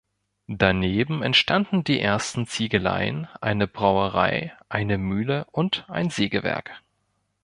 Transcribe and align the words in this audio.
Daneben 0.47 1.21
entstanden 1.21 1.83
die 1.83 1.99
ersten 1.99 2.47
Ziegeleien, 2.47 3.27
eine 3.39 3.67
Brauerei, 3.67 4.51
eine 4.67 4.97
Mühle 4.97 5.45
und 5.51 5.85
ein 5.89 6.09
Sägewerk. 6.09 6.71